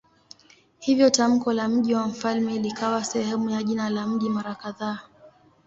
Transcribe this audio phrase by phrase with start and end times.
[0.79, 4.99] Hivyo tamko la "mji wa mfalme" likawa sehemu ya jina la mji mara kadhaa.